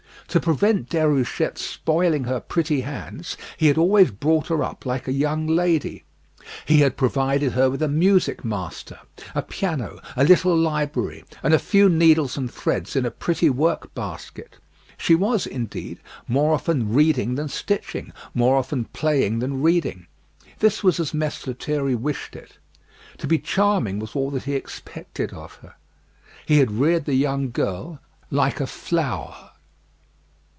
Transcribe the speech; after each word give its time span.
To 0.27 0.39
prevent 0.39 0.87
Déruchette 0.87 1.57
spoiling 1.57 2.23
her 2.23 2.39
pretty 2.39 2.81
hands 2.81 3.35
he 3.57 3.67
had 3.67 3.77
always 3.77 4.11
brought 4.11 4.47
her 4.47 4.63
up 4.63 4.85
like 4.85 5.05
a 5.05 5.11
young 5.11 5.45
lady; 5.45 6.05
he 6.65 6.77
had 6.79 6.95
provided 6.95 7.51
her 7.51 7.69
with 7.69 7.81
a 7.81 7.89
music 7.89 8.45
master, 8.45 8.97
a 9.35 9.41
piano, 9.41 9.99
a 10.15 10.23
little 10.23 10.55
library, 10.55 11.25
and 11.43 11.53
a 11.53 11.59
few 11.59 11.89
needles 11.89 12.37
and 12.37 12.49
threads 12.49 12.95
in 12.95 13.05
a 13.05 13.11
pretty 13.11 13.49
work 13.49 13.93
basket. 13.93 14.55
She 14.97 15.15
was, 15.15 15.45
indeed, 15.45 15.99
more 16.29 16.53
often 16.53 16.93
reading 16.93 17.35
than 17.35 17.49
stitching; 17.49 18.13
more 18.33 18.55
often 18.55 18.85
playing 18.85 19.39
than 19.39 19.61
reading. 19.61 20.07
This 20.59 20.81
was 20.81 20.97
as 20.97 21.13
Mess 21.13 21.45
Lethierry 21.45 21.93
wished 21.95 22.37
it. 22.37 22.57
To 23.17 23.27
be 23.27 23.37
charming 23.37 23.99
was 23.99 24.15
all 24.15 24.31
that 24.31 24.43
he 24.43 24.55
expected 24.55 25.33
of 25.33 25.55
her. 25.55 25.75
He 26.45 26.59
had 26.59 26.71
reared 26.79 27.03
the 27.03 27.15
young 27.15 27.51
girl 27.51 27.99
like 28.29 28.61
a 28.61 28.67
flower. 28.67 29.49